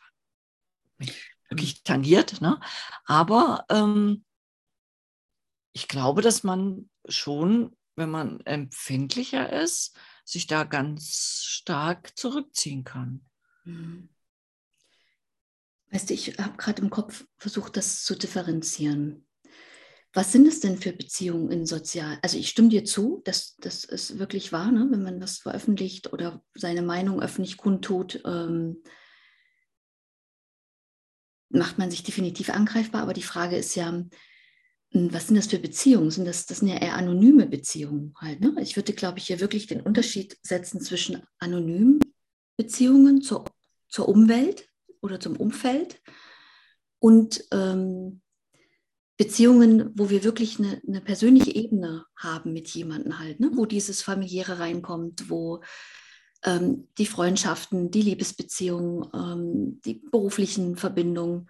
mich 0.97 1.31
wirklich 1.49 1.83
tangiert. 1.83 2.41
Ne? 2.41 2.59
Aber 3.05 3.65
ähm, 3.69 4.25
ich 5.73 5.87
glaube, 5.87 6.21
dass 6.21 6.43
man 6.43 6.89
schon 7.07 7.75
wenn 7.95 8.09
man 8.09 8.39
empfindlicher 8.41 9.51
ist, 9.51 9.95
sich 10.25 10.47
da 10.47 10.63
ganz 10.63 11.43
stark 11.43 12.17
zurückziehen 12.17 12.83
kann. 12.83 13.25
Mhm. 13.65 14.09
Weißt 15.91 16.09
du, 16.09 16.13
ich 16.13 16.39
habe 16.39 16.57
gerade 16.57 16.81
im 16.81 16.89
Kopf 16.89 17.25
versucht, 17.37 17.77
das 17.77 18.03
zu 18.03 18.15
differenzieren. 18.15 19.22
Was 20.13 20.31
sind 20.31 20.47
es 20.47 20.59
denn 20.59 20.77
für 20.77 20.93
Beziehungen 20.93 21.51
in 21.51 21.65
sozial? 21.65 22.19
Also 22.21 22.37
ich 22.37 22.49
stimme 22.49 22.69
dir 22.69 22.85
zu, 22.85 23.21
dass 23.25 23.55
das 23.57 23.83
ist 23.83 24.19
wirklich 24.19 24.51
wahr, 24.51 24.71
ne? 24.71 24.87
wenn 24.91 25.01
man 25.01 25.19
was 25.19 25.39
veröffentlicht 25.39 26.13
oder 26.13 26.43
seine 26.53 26.83
Meinung 26.83 27.21
öffentlich 27.21 27.57
kundtut, 27.57 28.21
ähm, 28.25 28.83
macht 31.49 31.79
man 31.79 31.89
sich 31.89 32.03
definitiv 32.03 32.51
angreifbar. 32.51 33.01
Aber 33.01 33.13
die 33.13 33.23
Frage 33.23 33.57
ist 33.57 33.75
ja, 33.75 33.89
hm, 33.89 35.13
was 35.13 35.27
sind 35.27 35.35
das 35.35 35.47
für 35.47 35.59
Beziehungen? 35.59 36.11
Sind 36.11 36.25
das, 36.25 36.45
das 36.45 36.59
sind 36.59 36.67
ja 36.67 36.77
eher 36.77 36.95
anonyme 36.95 37.47
Beziehungen 37.47 38.13
halt. 38.19 38.39
Ne? 38.39 38.55
Ich 38.61 38.75
würde, 38.75 38.93
glaube 38.93 39.17
ich, 39.17 39.27
hier 39.27 39.39
wirklich 39.39 39.65
den 39.65 39.81
Unterschied 39.81 40.37
setzen 40.43 40.79
zwischen 40.79 41.23
anonymen 41.39 41.99
Beziehungen 42.55 43.23
zur, 43.23 43.45
zur 43.87 44.07
Umwelt 44.07 44.69
oder 45.01 45.19
zum 45.19 45.37
Umfeld 45.37 46.01
und 46.99 47.43
ähm, 47.51 48.21
Beziehungen, 49.17 49.91
wo 49.95 50.09
wir 50.09 50.23
wirklich 50.23 50.59
eine, 50.59 50.81
eine, 50.87 51.01
persönliche 51.01 51.53
Ebene 51.53 52.05
haben 52.17 52.51
mit 52.53 52.67
jemandem 52.69 53.19
halt, 53.19 53.39
ne? 53.39 53.51
wo 53.53 53.65
dieses 53.65 54.01
familiäre 54.01 54.59
reinkommt, 54.59 55.29
wo 55.29 55.61
ähm, 56.43 56.87
die 56.97 57.05
Freundschaften, 57.05 57.91
die 57.91 58.01
Liebesbeziehungen, 58.01 59.07
ähm, 59.13 59.81
die 59.85 59.95
beruflichen 59.95 60.77
Verbindungen. 60.77 61.49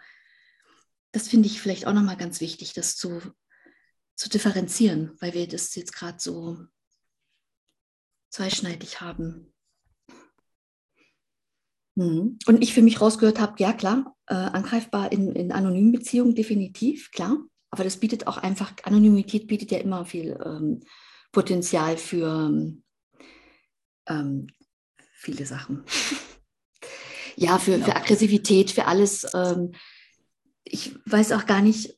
Das 1.14 1.30
finde 1.30 1.48
ich 1.48 1.62
vielleicht 1.62 1.88
auch 1.88 1.94
nochmal 1.94 2.18
ganz 2.18 2.42
wichtig, 2.42 2.74
das 2.74 2.98
zu, 2.98 3.22
zu 4.16 4.30
differenzieren, 4.30 5.16
weil 5.22 5.34
wir 5.34 5.48
das 5.48 5.74
jetzt 5.76 5.94
gerade 5.94 6.18
so 6.20 6.58
zweischneidig 8.30 9.00
haben. 9.00 9.54
Mhm. 11.96 12.40
Und 12.46 12.62
ich 12.62 12.74
für 12.74 12.82
mich 12.82 13.00
rausgehört 13.00 13.40
habe, 13.40 13.56
ja 13.60 13.72
klar, 13.72 14.18
äh, 14.28 14.34
angreifbar 14.34 15.12
in, 15.12 15.32
in 15.34 15.52
anonymen 15.52 15.92
Beziehungen 15.92 16.36
definitiv, 16.36 17.12
klar. 17.12 17.38
Aber 17.74 17.84
das 17.84 17.98
bietet 17.98 18.28
auch 18.28 18.38
einfach, 18.38 18.72
Anonymität 18.84 19.48
bietet 19.48 19.72
ja 19.72 19.80
immer 19.80 20.06
viel 20.06 20.40
ähm, 20.46 20.82
Potenzial 21.32 21.98
für 21.98 22.72
ähm, 24.06 24.48
viele 25.16 25.48
Sachen. 25.48 25.84
ja, 27.36 27.58
für, 27.58 27.80
für 27.80 27.96
Aggressivität, 27.96 28.70
für 28.70 28.86
alles. 28.86 29.26
Ähm, 29.34 29.72
ich 30.64 30.96
weiß 31.08 31.32
auch 31.32 31.48
gar 31.48 31.64
nicht, 31.64 31.98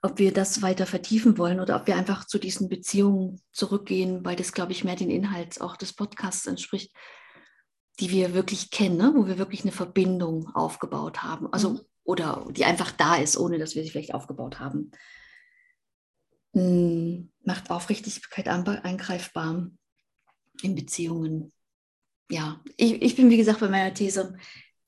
ob 0.00 0.20
wir 0.20 0.32
das 0.32 0.62
weiter 0.62 0.86
vertiefen 0.86 1.38
wollen 1.38 1.58
oder 1.58 1.74
ob 1.74 1.88
wir 1.88 1.96
einfach 1.96 2.24
zu 2.24 2.38
diesen 2.38 2.68
Beziehungen 2.68 3.42
zurückgehen, 3.50 4.24
weil 4.24 4.36
das, 4.36 4.52
glaube 4.52 4.70
ich, 4.70 4.84
mehr 4.84 4.94
den 4.94 5.10
Inhalt 5.10 5.60
auch 5.60 5.76
des 5.76 5.92
Podcasts 5.92 6.46
entspricht, 6.46 6.94
die 7.98 8.10
wir 8.10 8.32
wirklich 8.32 8.70
kennen, 8.70 8.96
ne? 8.96 9.12
wo 9.12 9.26
wir 9.26 9.38
wirklich 9.38 9.62
eine 9.62 9.72
Verbindung 9.72 10.54
aufgebaut 10.54 11.24
haben. 11.24 11.52
Also 11.52 11.70
mhm 11.70 11.80
oder 12.06 12.46
die 12.50 12.64
einfach 12.64 12.92
da 12.92 13.16
ist, 13.16 13.36
ohne 13.36 13.58
dass 13.58 13.74
wir 13.74 13.82
sie 13.82 13.90
vielleicht 13.90 14.14
aufgebaut 14.14 14.60
haben. 14.60 14.92
Hm, 16.54 17.30
macht 17.42 17.70
Aufrichtigkeit 17.70 18.48
eingreifbar 18.48 19.70
in 20.62 20.74
Beziehungen. 20.74 21.52
Ja, 22.30 22.60
ich, 22.76 23.02
ich 23.02 23.16
bin 23.16 23.28
wie 23.28 23.36
gesagt 23.36 23.60
bei 23.60 23.68
meiner 23.68 23.92
These, 23.92 24.36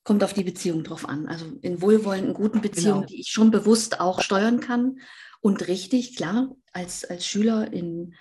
kommt 0.03 0.23
auf 0.23 0.33
die 0.33 0.43
Beziehung 0.43 0.83
drauf 0.83 1.07
an. 1.07 1.27
Also 1.27 1.45
in 1.61 1.81
wohlwollenden, 1.81 2.33
guten 2.33 2.61
Beziehungen, 2.61 3.01
genau. 3.01 3.07
die 3.07 3.19
ich 3.21 3.29
schon 3.29 3.51
bewusst 3.51 3.99
auch 3.99 4.21
steuern 4.21 4.59
kann 4.59 4.99
und 5.41 5.67
richtig, 5.67 6.15
klar, 6.15 6.55
als, 6.71 7.05
als 7.05 7.25
Schüler 7.25 7.71
in, 7.71 8.15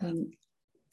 ähm, 0.00 0.36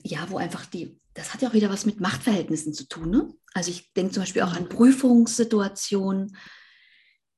ja, 0.04 0.30
wo 0.30 0.38
einfach 0.38 0.66
die, 0.66 1.00
das 1.14 1.34
hat 1.34 1.42
ja 1.42 1.50
auch 1.50 1.54
wieder 1.54 1.70
was 1.70 1.86
mit 1.86 2.00
Machtverhältnissen 2.00 2.74
zu 2.74 2.88
tun. 2.88 3.10
Ne? 3.10 3.34
Also 3.54 3.72
ich 3.72 3.94
denke 3.94 4.14
zum 4.14 4.24
Beispiel 4.24 4.42
auch 4.44 4.54
an 4.54 4.70
Prüfungssituationen, 4.70 6.38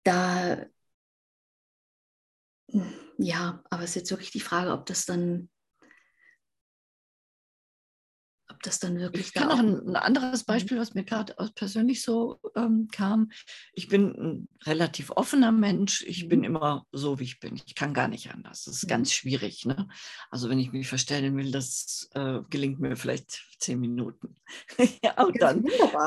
da, 0.04 0.66
ja, 3.18 3.64
aber 3.70 3.84
es 3.84 3.92
ist 3.92 3.96
jetzt 3.96 4.12
wirklich 4.12 4.32
die 4.32 4.40
Frage, 4.40 4.72
ob 4.72 4.86
das 4.86 5.06
dann, 5.06 5.50
ob 8.50 8.62
das 8.64 8.80
dann 8.80 9.00
wirklich. 9.00 9.28
Ich 9.28 9.34
kann 9.34 9.50
noch 9.50 9.60
ein, 9.60 9.88
ein, 9.88 9.96
anderes 9.96 10.42
mhm. 10.42 10.46
Beispiel, 10.48 10.80
was 10.80 10.94
mir 10.94 11.04
gerade 11.04 11.36
persönlich 11.56 12.02
so 12.02 12.40
ähm, 12.56 12.88
kam. 12.92 13.32
Ich 13.74 13.88
bin 13.88 14.12
ein 14.12 14.48
relativ 14.64 15.12
offener 15.12 15.52
Mensch. 15.52 16.04
Ich 16.08 16.28
bin 16.28 16.40
mhm. 16.40 16.46
immer 16.46 16.86
so, 16.92 17.20
wie 17.20 17.26
ich 17.26 17.40
bin. 17.40 17.56
Ich 17.56 17.76
kann 17.76 17.94
gar 17.94 18.08
nicht 18.08 18.32
anders. 18.32 18.66
Das 18.66 18.78
ist 18.78 18.84
mhm. 18.84 18.90
ganz 18.90 19.14
schwierig. 19.14 19.66
Ne? 19.66 19.88
Also 20.30 20.50
wenn 20.50 20.60
ich 20.60 20.72
mich 20.72 20.88
verstellen 20.88 21.38
will, 21.38 21.52
das 21.52 22.10
äh, 22.14 22.40
gelingt 22.50 22.80
mir 22.80 22.96
vielleicht 22.96 23.46
zehn 23.60 23.80
Minuten. 23.80 24.36
ja, 25.04 25.24
und 25.24 25.40
dann 25.42 25.66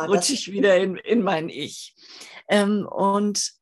rutsche 0.08 0.32
ich 0.32 0.50
wieder 0.50 0.76
in, 0.76 0.96
in 0.96 1.22
mein 1.22 1.48
Ich. 1.48 1.94
Ähm, 2.48 2.86
und 2.86 3.56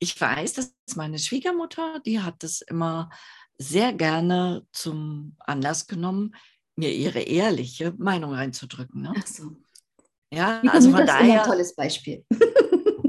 ich 0.00 0.20
weiß, 0.20 0.54
dass 0.54 0.74
meine 0.96 1.18
Schwiegermutter, 1.18 2.00
die 2.04 2.20
hat 2.20 2.42
das 2.42 2.62
immer 2.62 3.10
sehr 3.58 3.92
gerne 3.92 4.66
zum 4.72 5.36
Anlass 5.40 5.86
genommen, 5.86 6.34
mir 6.74 6.92
ihre 6.92 7.20
ehrliche 7.20 7.94
Meinung 7.98 8.32
reinzudrücken. 8.32 9.02
Ne? 9.02 9.12
Ach 9.16 9.26
so. 9.26 9.52
Ja, 10.32 10.60
also 10.68 10.90
von 10.90 11.06
daher. 11.06 11.42
Ein 11.42 11.48
tolles 11.48 11.74
Beispiel. 11.74 12.24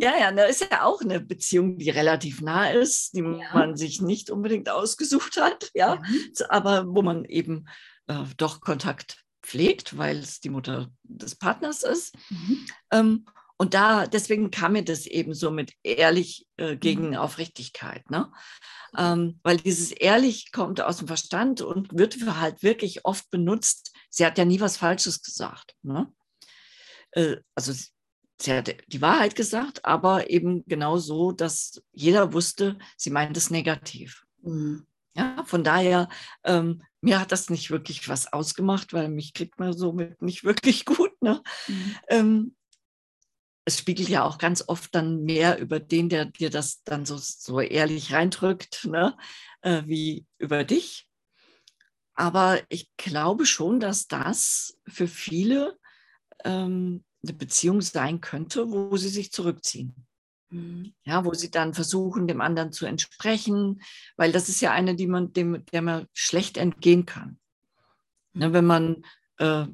Ja, 0.01 0.17
ja, 0.17 0.31
da 0.31 0.45
ist 0.45 0.61
ja 0.61 0.83
auch 0.83 1.01
eine 1.01 1.19
Beziehung, 1.19 1.77
die 1.77 1.91
relativ 1.91 2.41
nah 2.41 2.71
ist, 2.71 3.13
die 3.13 3.19
ja. 3.19 3.53
man 3.53 3.77
sich 3.77 4.01
nicht 4.01 4.31
unbedingt 4.31 4.67
ausgesucht 4.67 5.37
hat, 5.37 5.69
ja, 5.75 5.93
ja. 5.93 6.49
aber 6.49 6.87
wo 6.87 7.03
man 7.03 7.23
eben 7.25 7.67
äh, 8.07 8.23
doch 8.35 8.61
Kontakt 8.61 9.23
pflegt, 9.43 9.99
weil 9.99 10.17
es 10.17 10.39
die 10.39 10.49
Mutter 10.49 10.89
des 11.03 11.35
Partners 11.35 11.83
ist. 11.83 12.15
Mhm. 12.29 12.65
Ähm, 12.91 13.25
und 13.61 13.75
da, 13.75 14.07
deswegen 14.07 14.49
kam 14.49 14.71
mir 14.71 14.83
das 14.83 15.05
eben 15.05 15.35
so 15.35 15.51
mit 15.51 15.73
ehrlich 15.83 16.47
äh, 16.57 16.75
gegen 16.75 17.09
mhm. 17.09 17.17
Aufrichtigkeit. 17.17 18.09
Ne? 18.09 18.31
Ähm, 18.97 19.39
weil 19.43 19.57
dieses 19.57 19.91
ehrlich 19.91 20.51
kommt 20.51 20.81
aus 20.81 20.97
dem 20.97 21.05
Verstand 21.05 21.61
und 21.61 21.95
wird 21.95 22.17
halt 22.25 22.63
wirklich 22.63 23.05
oft 23.05 23.29
benutzt. 23.29 23.93
Sie 24.09 24.25
hat 24.25 24.39
ja 24.39 24.45
nie 24.45 24.61
was 24.61 24.77
Falsches 24.77 25.21
gesagt. 25.21 25.75
Ne? 25.83 26.11
Äh, 27.11 27.35
also 27.53 27.71
sie 28.41 28.51
hat 28.51 28.75
die 28.87 29.01
Wahrheit 29.03 29.35
gesagt, 29.35 29.85
aber 29.85 30.31
eben 30.31 30.65
genau 30.65 30.97
so, 30.97 31.31
dass 31.31 31.83
jeder 31.91 32.33
wusste, 32.33 32.79
sie 32.97 33.11
meint 33.11 33.37
es 33.37 33.51
negativ. 33.51 34.25
Mhm. 34.41 34.87
Ja, 35.15 35.43
von 35.45 35.63
daher, 35.63 36.09
ähm, 36.45 36.81
mir 36.99 37.19
hat 37.19 37.31
das 37.31 37.51
nicht 37.51 37.69
wirklich 37.69 38.09
was 38.09 38.33
ausgemacht, 38.33 38.91
weil 38.91 39.09
mich 39.09 39.35
kriegt 39.35 39.59
man 39.59 39.71
somit 39.73 40.19
nicht 40.19 40.43
wirklich 40.43 40.83
gut. 40.83 41.11
Ne? 41.21 41.43
Mhm. 41.67 41.95
Ähm, 42.09 42.55
es 43.65 43.77
spiegelt 43.77 44.09
ja 44.09 44.23
auch 44.23 44.37
ganz 44.37 44.63
oft 44.67 44.93
dann 44.95 45.23
mehr 45.23 45.59
über 45.59 45.79
den, 45.79 46.09
der 46.09 46.25
dir 46.25 46.49
das 46.49 46.83
dann 46.83 47.05
so, 47.05 47.17
so 47.17 47.59
ehrlich 47.59 48.13
reindrückt, 48.13 48.85
ne? 48.85 49.15
Äh, 49.61 49.83
wie 49.85 50.25
über 50.37 50.63
dich. 50.63 51.07
Aber 52.13 52.59
ich 52.69 52.89
glaube 52.97 53.45
schon, 53.45 53.79
dass 53.79 54.07
das 54.07 54.77
für 54.87 55.07
viele 55.07 55.77
ähm, 56.43 57.03
eine 57.23 57.33
Beziehung 57.33 57.81
sein 57.81 58.19
könnte, 58.19 58.71
wo 58.71 58.97
sie 58.97 59.09
sich 59.09 59.31
zurückziehen. 59.31 59.95
Mhm. 60.49 60.93
Ja, 61.03 61.23
wo 61.23 61.33
sie 61.33 61.51
dann 61.51 61.73
versuchen, 61.73 62.27
dem 62.27 62.41
anderen 62.41 62.71
zu 62.71 62.85
entsprechen, 62.85 63.81
weil 64.17 64.31
das 64.31 64.49
ist 64.49 64.61
ja 64.61 64.71
eine, 64.71 64.95
die 64.95 65.07
man, 65.07 65.33
dem, 65.33 65.65
der 65.67 65.81
man 65.81 66.07
schlecht 66.13 66.57
entgehen 66.57 67.05
kann. 67.05 67.39
Ne, 68.33 68.53
wenn 68.53 68.65
man 68.65 69.03
äh, 69.37 69.65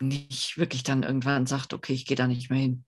nicht 0.00 0.58
wirklich 0.58 0.82
dann 0.82 1.02
irgendwann 1.02 1.46
sagt, 1.46 1.72
okay, 1.72 1.92
ich 1.92 2.06
gehe 2.06 2.16
da 2.16 2.26
nicht 2.26 2.50
mehr 2.50 2.60
hin. 2.60 2.84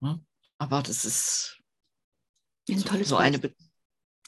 Ne? 0.00 0.24
Aber 0.58 0.82
das 0.82 1.04
ist 1.04 1.60
ein 2.68 2.78
so, 2.78 2.88
tolles 2.88 3.08
so 3.08 3.16
eine. 3.16 3.38
Be 3.38 3.54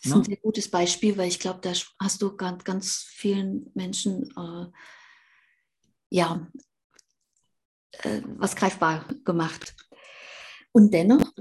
das 0.02 0.06
ist 0.06 0.12
ein 0.12 0.18
ne? 0.18 0.24
sehr 0.24 0.36
gutes 0.36 0.70
Beispiel, 0.70 1.16
weil 1.16 1.28
ich 1.28 1.40
glaube, 1.40 1.60
da 1.62 1.72
hast 2.00 2.22
du 2.22 2.36
ganz, 2.36 2.64
ganz 2.64 2.96
vielen 3.08 3.70
Menschen 3.74 4.30
äh, 4.36 4.66
ja, 6.10 6.46
äh, 8.02 8.22
was 8.36 8.56
greifbar 8.56 9.06
gemacht. 9.24 9.74
Und 10.72 10.92
dennoch, 10.92 11.32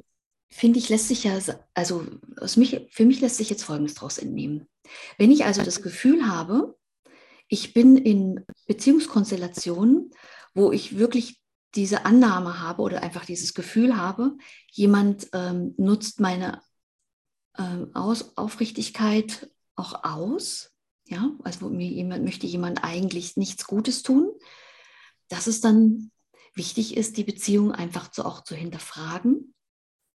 finde 0.50 0.80
ich, 0.80 0.90
lässt 0.90 1.10
sich 1.10 1.26
ja, 1.26 1.38
also 1.74 2.08
aus 2.38 2.56
mich, 2.56 2.88
für 2.90 3.06
mich 3.06 3.20
lässt 3.20 3.38
sich 3.38 3.50
jetzt 3.50 3.64
Folgendes 3.64 3.96
daraus 3.96 4.18
entnehmen. 4.18 4.68
Wenn 5.18 5.32
ich 5.32 5.46
also 5.46 5.64
das 5.64 5.82
Gefühl 5.82 6.28
habe, 6.28 6.78
ich 7.56 7.74
bin 7.74 7.96
in 7.96 8.46
Beziehungskonstellationen, 8.68 10.12
wo 10.54 10.74
ich 10.74 10.98
wirklich 10.98 11.42
diese 11.74 12.04
Annahme 12.04 12.60
habe 12.60 12.82
oder 12.82 13.02
einfach 13.02 13.26
dieses 13.26 13.54
Gefühl 13.54 13.96
habe, 13.96 14.36
jemand 14.74 15.30
ähm, 15.32 15.74
nutzt 15.78 16.20
meine 16.20 16.62
ähm, 17.58 17.92
aus, 17.94 18.36
Aufrichtigkeit 18.36 19.50
auch 19.78 20.04
aus, 20.04 20.74
ja, 21.08 21.32
also 21.46 21.70
mir 21.70 21.88
jemand 21.88 22.26
möchte 22.26 22.46
jemand 22.46 22.84
eigentlich 22.84 23.38
nichts 23.38 23.66
Gutes 23.66 24.04
tun, 24.04 24.34
dass 25.30 25.48
es 25.48 25.62
dann 25.62 26.12
wichtig 26.56 26.98
ist, 26.98 27.16
die 27.16 27.24
Beziehung 27.24 27.72
einfach 27.72 28.12
zu, 28.12 28.26
auch 28.26 28.44
zu 28.44 28.54
hinterfragen, 28.54 29.54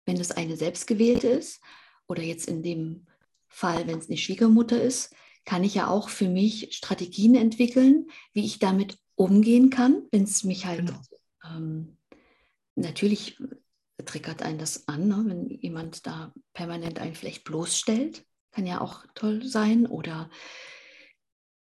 wenn 0.05 0.21
es 0.21 0.31
eine 0.31 0.59
selbstgewählte 0.59 1.29
ist 1.29 1.63
oder 2.07 2.23
jetzt 2.23 2.49
in 2.49 2.63
dem 2.63 3.07
Fall, 3.49 3.87
wenn 3.87 3.99
es 3.99 4.09
eine 4.09 4.19
Schwiegermutter 4.19 4.83
ist, 4.83 5.15
kann 5.45 5.65
ich 5.65 5.75
ja 5.75 5.89
auch 5.89 6.09
für 6.09 6.29
mich 6.29 6.75
Strategien 6.75 7.35
entwickeln, 7.35 8.07
wie 8.33 8.45
ich 8.45 8.59
damit 8.59 8.99
umgehen 9.15 9.71
kann, 9.71 10.03
wenn 10.13 10.25
es 10.25 10.45
mich 10.45 10.67
halt 10.67 10.87
genau. 10.87 11.01
ähm, 11.45 11.99
natürlich 12.75 13.39
triggert 14.05 14.43
einen 14.43 14.59
das 14.59 14.89
an, 14.89 15.09
ne? 15.09 15.23
wenn 15.27 15.49
jemand 15.49 16.07
da 16.07 16.33
permanent 16.53 16.99
einen 16.99 17.15
vielleicht 17.15 17.45
bloßstellt. 17.45 18.25
Kann 18.53 18.67
ja 18.67 18.81
auch 18.81 19.05
toll 19.15 19.45
sein. 19.45 19.87
Oder 19.87 20.31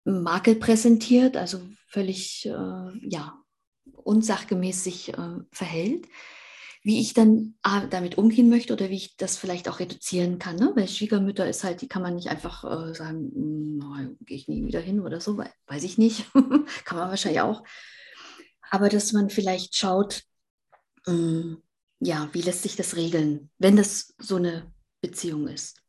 Makel 0.06 0.56
präsentiert, 0.56 1.38
also 1.38 1.62
völlig 1.88 2.46
äh, 2.46 3.10
ja, 3.10 3.38
unsachgemäß 3.94 4.84
sich 4.84 5.14
äh, 5.14 5.38
verhält. 5.52 6.08
Wie 6.90 7.00
ich 7.00 7.14
dann 7.14 7.54
ah, 7.62 7.86
damit 7.86 8.18
umgehen 8.18 8.50
möchte 8.50 8.74
oder 8.74 8.90
wie 8.90 8.96
ich 8.96 9.16
das 9.16 9.38
vielleicht 9.38 9.70
auch 9.70 9.80
reduzieren 9.80 10.40
kann. 10.40 10.56
Ne? 10.56 10.72
Weil 10.74 10.88
Schwiegermütter 10.88 11.48
ist 11.48 11.64
halt, 11.64 11.84
die 11.84 11.88
kann 11.88 12.02
man 12.02 12.16
nicht 12.16 12.30
einfach 12.30 12.64
äh, 12.64 12.96
sagen, 12.96 13.32
hm, 13.32 14.18
gehe 14.26 14.36
ich 14.36 14.48
nie 14.48 14.66
wieder 14.66 14.80
hin 14.80 15.00
oder 15.00 15.22
so, 15.22 15.38
weiß 15.38 15.84
ich 15.84 16.00
nicht. 16.00 16.26
kann 16.86 16.98
man 16.98 17.12
wahrscheinlich 17.12 17.42
auch. 17.42 17.64
Aber 18.72 18.90
dass 18.90 19.14
man 19.14 19.30
vielleicht 19.30 19.76
schaut, 19.76 20.24
hm, 21.06 21.62
ja, 22.00 22.28
wie 22.34 22.42
lässt 22.42 22.64
sich 22.64 22.76
das 22.76 22.96
regeln, 22.96 23.52
wenn 23.60 23.76
das 23.76 24.16
so 24.18 24.38
eine 24.38 24.74
Beziehung 25.00 25.48
ist. 25.48 25.84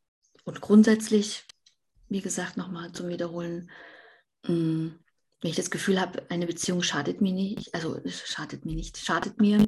Und 0.44 0.60
grundsätzlich, 0.60 1.44
wie 2.10 2.20
gesagt, 2.20 2.58
nochmal 2.58 2.92
zum 2.92 3.08
Wiederholen, 3.08 3.70
hm, 4.44 4.98
wenn 5.40 5.50
ich 5.50 5.56
das 5.56 5.70
Gefühl 5.70 5.98
habe, 5.98 6.26
eine 6.28 6.46
Beziehung 6.46 6.82
schadet 6.82 7.22
mir 7.22 7.32
nicht, 7.32 7.74
also 7.74 7.98
schadet 8.06 8.66
mir 8.66 8.74
nicht, 8.74 8.98
schadet 8.98 9.40
mir, 9.40 9.66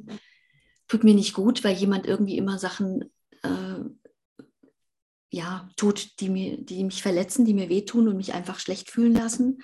tut 0.93 1.03
mir 1.03 1.15
nicht 1.15 1.33
gut, 1.33 1.63
weil 1.63 1.75
jemand 1.75 2.05
irgendwie 2.05 2.37
immer 2.37 2.59
Sachen 2.59 3.11
äh, 3.41 3.79
ja, 5.31 5.67
tut, 5.75 6.19
die, 6.19 6.29
mir, 6.29 6.63
die 6.63 6.83
mich 6.83 7.01
verletzen, 7.01 7.45
die 7.45 7.55
mir 7.55 7.67
wehtun 7.67 8.07
und 8.07 8.15
mich 8.15 8.35
einfach 8.35 8.59
schlecht 8.59 8.91
fühlen 8.91 9.15
lassen, 9.15 9.63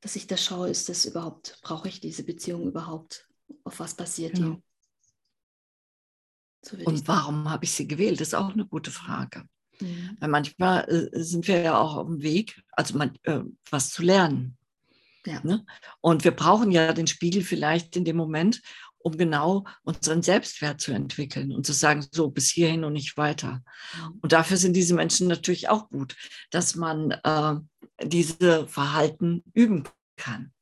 dass 0.00 0.14
ich 0.14 0.28
da 0.28 0.36
schaue, 0.36 0.70
ist 0.70 0.88
das 0.88 1.04
überhaupt, 1.04 1.58
brauche 1.62 1.88
ich 1.88 1.98
diese 1.98 2.22
Beziehung 2.22 2.68
überhaupt? 2.68 3.26
Auf 3.64 3.80
was 3.80 3.94
passiert 3.94 4.34
genau. 4.34 4.62
So 6.64 6.76
und 6.76 7.08
warum 7.08 7.50
habe 7.50 7.64
ich 7.64 7.72
sie 7.72 7.88
gewählt? 7.88 8.20
Das 8.20 8.28
ist 8.28 8.34
auch 8.34 8.52
eine 8.52 8.66
gute 8.66 8.92
Frage. 8.92 9.42
Mhm. 9.80 10.16
Weil 10.20 10.28
manchmal 10.28 10.88
äh, 10.88 11.24
sind 11.24 11.48
wir 11.48 11.60
ja 11.60 11.76
auch 11.76 11.96
auf 11.96 12.06
dem 12.06 12.22
Weg, 12.22 12.62
also 12.70 12.96
man, 12.96 13.18
äh, 13.24 13.40
was 13.68 13.90
zu 13.90 14.04
lernen. 14.04 14.56
Ja. 15.26 15.40
Ne? 15.42 15.66
Und 16.00 16.22
wir 16.22 16.30
brauchen 16.30 16.70
ja 16.70 16.92
den 16.92 17.08
Spiegel 17.08 17.42
vielleicht 17.42 17.96
in 17.96 18.04
dem 18.04 18.16
Moment, 18.16 18.62
um 19.04 19.18
genau 19.18 19.64
unseren 19.82 20.22
Selbstwert 20.22 20.80
zu 20.80 20.92
entwickeln 20.92 21.52
und 21.52 21.66
zu 21.66 21.74
sagen, 21.74 22.04
so 22.10 22.30
bis 22.30 22.48
hierhin 22.48 22.84
und 22.84 22.94
nicht 22.94 23.18
weiter. 23.18 23.62
Mhm. 23.96 24.18
Und 24.22 24.32
dafür 24.32 24.56
sind 24.56 24.74
diese 24.74 24.94
Menschen 24.94 25.28
natürlich 25.28 25.68
auch 25.68 25.90
gut, 25.90 26.16
dass 26.50 26.74
man 26.74 27.10
äh, 27.10 27.54
diese 28.02 28.66
Verhalten 28.66 29.44
üben 29.52 29.84
kann. 30.16 30.52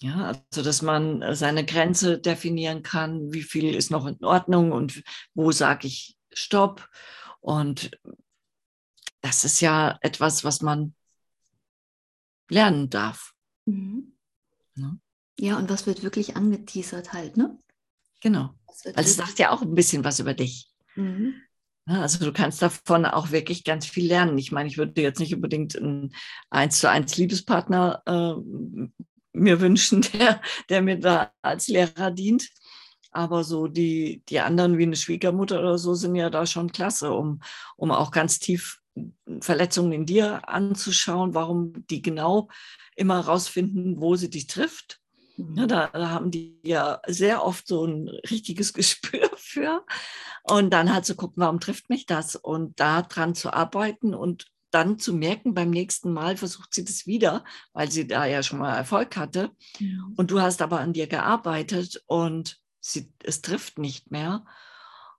Ja, 0.00 0.28
also 0.50 0.62
dass 0.62 0.80
man 0.80 1.34
seine 1.34 1.66
Grenze 1.66 2.18
definieren 2.18 2.82
kann, 2.82 3.32
wie 3.32 3.42
viel 3.42 3.74
ist 3.74 3.90
noch 3.90 4.06
in 4.06 4.24
Ordnung 4.24 4.72
und 4.72 5.02
wo 5.34 5.52
sage 5.52 5.86
ich 5.86 6.16
Stopp. 6.32 6.88
Und 7.40 7.90
das 9.20 9.44
ist 9.44 9.60
ja 9.60 9.98
etwas, 10.00 10.44
was 10.44 10.62
man 10.62 10.94
lernen 12.48 12.88
darf. 12.88 13.34
Mhm. 13.66 14.14
Ja. 14.76 14.96
Ja, 15.38 15.56
und 15.56 15.70
was 15.70 15.86
wird 15.86 16.02
wirklich 16.02 16.36
angeteasert 16.36 17.12
halt, 17.12 17.36
ne? 17.36 17.58
Genau. 18.20 18.54
Weil 18.84 19.04
es 19.04 19.16
sagt 19.16 19.38
ja 19.38 19.50
auch 19.50 19.62
ein 19.62 19.74
bisschen 19.74 20.04
was 20.04 20.18
über 20.18 20.34
dich. 20.34 20.68
Mhm. 20.96 21.34
Also 21.86 22.24
du 22.24 22.32
kannst 22.32 22.60
davon 22.60 23.06
auch 23.06 23.30
wirklich 23.30 23.64
ganz 23.64 23.86
viel 23.86 24.06
lernen. 24.06 24.36
Ich 24.36 24.52
meine, 24.52 24.68
ich 24.68 24.76
würde 24.76 25.00
jetzt 25.00 25.20
nicht 25.20 25.34
unbedingt 25.34 25.76
einen 25.76 26.14
eins 26.50 26.80
zu 26.80 26.90
eins 26.90 27.16
Liebespartner 27.16 28.02
äh, 28.04 28.34
mir 29.32 29.60
wünschen, 29.60 30.02
der, 30.12 30.42
der 30.68 30.82
mir 30.82 30.98
da 30.98 31.32
als 31.40 31.68
Lehrer 31.68 32.10
dient. 32.10 32.48
Aber 33.10 33.42
so 33.42 33.68
die, 33.68 34.22
die 34.28 34.40
anderen 34.40 34.76
wie 34.76 34.82
eine 34.82 34.96
Schwiegermutter 34.96 35.60
oder 35.60 35.78
so 35.78 35.94
sind 35.94 36.14
ja 36.14 36.28
da 36.28 36.44
schon 36.44 36.72
klasse, 36.72 37.12
um, 37.12 37.40
um 37.76 37.90
auch 37.90 38.10
ganz 38.10 38.38
tief 38.38 38.80
Verletzungen 39.40 39.92
in 39.92 40.04
dir 40.04 40.46
anzuschauen, 40.48 41.32
warum 41.32 41.86
die 41.86 42.02
genau 42.02 42.48
immer 42.96 43.20
rausfinden, 43.20 44.00
wo 44.00 44.16
sie 44.16 44.28
dich 44.28 44.46
trifft. 44.46 45.00
Ja, 45.54 45.66
da, 45.66 45.86
da, 45.88 46.10
haben 46.10 46.30
die 46.30 46.58
ja 46.64 47.00
sehr 47.06 47.44
oft 47.44 47.66
so 47.66 47.84
ein 47.84 48.08
richtiges 48.30 48.72
Gespür 48.74 49.30
für. 49.36 49.84
Und 50.42 50.70
dann 50.70 50.92
halt 50.92 51.04
zu 51.04 51.14
gucken, 51.14 51.42
warum 51.42 51.60
trifft 51.60 51.90
mich 51.90 52.06
das? 52.06 52.36
Und 52.36 52.78
da 52.80 53.02
dran 53.02 53.34
zu 53.34 53.52
arbeiten 53.52 54.14
und 54.14 54.46
dann 54.70 54.98
zu 54.98 55.14
merken, 55.14 55.54
beim 55.54 55.70
nächsten 55.70 56.12
Mal 56.12 56.36
versucht 56.36 56.74
sie 56.74 56.84
das 56.84 57.06
wieder, 57.06 57.44
weil 57.72 57.90
sie 57.90 58.06
da 58.06 58.26
ja 58.26 58.42
schon 58.42 58.58
mal 58.58 58.74
Erfolg 58.74 59.16
hatte. 59.16 59.50
Ja. 59.78 59.98
Und 60.16 60.30
du 60.30 60.40
hast 60.40 60.60
aber 60.60 60.80
an 60.80 60.92
dir 60.92 61.06
gearbeitet 61.06 62.02
und 62.06 62.58
sie, 62.80 63.12
es 63.22 63.40
trifft 63.40 63.78
nicht 63.78 64.10
mehr. 64.10 64.44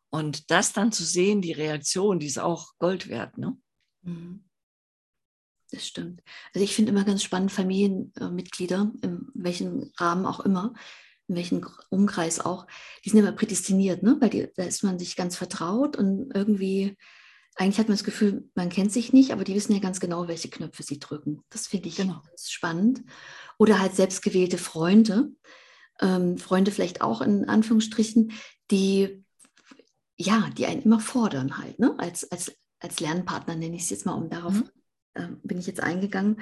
Und 0.09 0.51
das 0.51 0.73
dann 0.73 0.91
zu 0.91 1.03
sehen, 1.03 1.41
die 1.41 1.51
Reaktion, 1.51 2.19
die 2.19 2.27
ist 2.27 2.39
auch 2.39 2.73
Gold 2.79 3.09
wert. 3.09 3.37
Ne? 3.37 3.57
Mhm. 4.01 4.48
Das 5.71 5.85
stimmt. 5.85 6.23
Also 6.53 6.63
ich 6.63 6.75
finde 6.75 6.91
immer 6.91 7.03
ganz 7.03 7.23
spannend, 7.23 7.51
Familienmitglieder, 7.51 8.91
in 9.01 9.27
welchem 9.33 9.91
Rahmen 9.97 10.25
auch 10.25 10.39
immer, 10.39 10.73
in 11.27 11.35
welchem 11.35 11.65
Umkreis 11.89 12.39
auch, 12.39 12.65
die 13.05 13.09
sind 13.09 13.19
immer 13.19 13.31
prädestiniert, 13.31 14.01
ne? 14.01 14.17
weil 14.19 14.29
die, 14.31 14.47
da 14.55 14.63
ist 14.63 14.83
man 14.83 14.97
sich 14.97 15.15
ganz 15.15 15.35
vertraut 15.35 15.95
und 15.95 16.31
irgendwie 16.33 16.97
eigentlich 17.55 17.77
hat 17.77 17.87
man 17.87 17.97
das 17.97 18.05
Gefühl, 18.05 18.49
man 18.55 18.69
kennt 18.69 18.91
sich 18.91 19.11
nicht, 19.11 19.31
aber 19.31 19.43
die 19.43 19.53
wissen 19.53 19.73
ja 19.73 19.79
ganz 19.79 19.99
genau, 19.99 20.27
welche 20.27 20.49
Knöpfe 20.49 20.81
sie 20.81 20.97
drücken. 20.97 21.43
Das 21.49 21.67
finde 21.67 21.89
ich 21.89 21.97
genau. 21.97 22.21
spannend. 22.41 23.03
Oder 23.57 23.79
halt 23.79 23.95
selbstgewählte 23.95 24.57
Freunde, 24.57 25.31
ähm, 25.99 26.37
Freunde 26.37 26.71
vielleicht 26.71 27.01
auch 27.01 27.21
in 27.21 27.49
Anführungsstrichen, 27.49 28.31
die 28.71 29.23
ja, 30.19 30.49
die 30.57 30.65
einen 30.65 30.81
immer 30.81 30.99
fordern 30.99 31.57
halt, 31.57 31.79
ne? 31.79 31.95
als, 31.97 32.29
als, 32.29 32.51
als 32.79 32.99
Lernpartner 32.99 33.55
nenne 33.55 33.75
ich 33.77 33.83
es 33.83 33.89
jetzt 33.89 34.05
mal, 34.05 34.13
um 34.13 34.29
darauf 34.29 34.53
mhm. 34.53 34.69
Äh, 35.13 35.27
bin 35.43 35.57
ich 35.57 35.67
jetzt 35.67 35.81
eingegangen, 35.81 36.41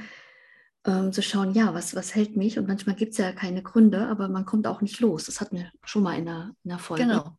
ähm, 0.86 1.12
zu 1.12 1.21
schauen, 1.21 1.53
ja, 1.53 1.73
was, 1.73 1.95
was 1.95 2.15
hält 2.15 2.36
mich? 2.38 2.58
Und 2.58 2.67
manchmal 2.67 2.95
gibt 2.95 3.12
es 3.12 3.17
ja 3.17 3.32
keine 3.34 3.62
Gründe, 3.62 4.08
aber 4.08 4.30
man 4.30 4.45
kommt 4.45 4.67
auch 4.67 4.82
nicht 4.82 4.99
los. 4.99 5.25
Das 5.25 5.41
hatten 5.41 5.58
wir 5.58 5.71
schon 5.84 6.03
mal 6.03 6.17
in 6.17 6.27
einer, 6.27 6.56
in 6.63 6.71
einer 6.71 6.80
Folge. 6.80 7.03
Genau. 7.03 7.38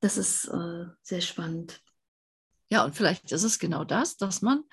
Das 0.00 0.16
ist 0.16 0.46
äh, 0.46 0.86
sehr 1.02 1.20
spannend. 1.20 1.80
Ja, 2.70 2.84
und 2.84 2.94
vielleicht 2.94 3.32
ist 3.32 3.42
es 3.42 3.58
genau 3.58 3.84
das, 3.84 4.16
dass 4.16 4.42
man 4.42 4.64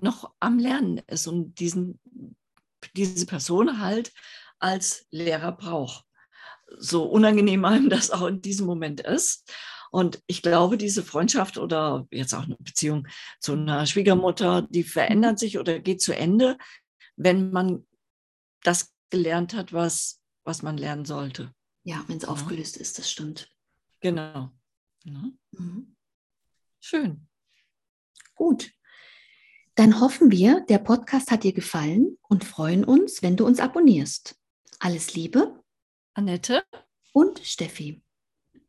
noch 0.00 0.34
am 0.40 0.58
Lernen 0.58 1.02
ist 1.06 1.26
und 1.26 1.60
diesen, 1.60 2.00
diese 2.94 3.26
Person 3.26 3.80
halt 3.80 4.12
als 4.58 5.06
Lehrer 5.10 5.52
braucht. 5.52 6.04
So 6.78 7.04
unangenehm 7.04 7.64
einem 7.64 7.90
das 7.90 8.10
auch 8.10 8.26
in 8.26 8.40
diesem 8.40 8.66
Moment 8.66 9.00
ist. 9.00 9.52
Und 9.90 10.22
ich 10.26 10.42
glaube, 10.42 10.76
diese 10.78 11.02
Freundschaft 11.02 11.58
oder 11.58 12.06
jetzt 12.10 12.34
auch 12.34 12.44
eine 12.44 12.56
Beziehung 12.58 13.06
zu 13.40 13.52
einer 13.52 13.86
Schwiegermutter, 13.86 14.62
die 14.70 14.82
verändert 14.82 15.38
sich 15.38 15.58
oder 15.58 15.78
geht 15.78 16.00
zu 16.00 16.14
Ende, 16.14 16.58
wenn 17.16 17.50
man 17.50 17.86
das 18.62 18.92
gelernt 19.10 19.54
hat, 19.54 19.72
was, 19.72 20.20
was 20.44 20.62
man 20.62 20.76
lernen 20.76 21.04
sollte. 21.04 21.52
Ja, 21.84 22.04
wenn 22.08 22.16
es 22.16 22.24
ja. 22.24 22.28
aufgelöst 22.28 22.76
ist, 22.76 22.98
das 22.98 23.10
stimmt. 23.10 23.48
Genau. 24.00 24.50
Ja. 25.04 25.30
Mhm. 25.52 25.96
Schön. 26.80 27.28
Gut. 28.34 28.72
Dann 29.76 30.00
hoffen 30.00 30.30
wir, 30.30 30.64
der 30.68 30.78
Podcast 30.78 31.30
hat 31.30 31.44
dir 31.44 31.52
gefallen 31.52 32.16
und 32.22 32.44
freuen 32.44 32.84
uns, 32.84 33.22
wenn 33.22 33.36
du 33.36 33.46
uns 33.46 33.60
abonnierst. 33.60 34.36
Alles 34.78 35.14
Liebe. 35.14 35.62
Annette 36.14 36.64
und 37.12 37.40
Steffi. 37.40 38.02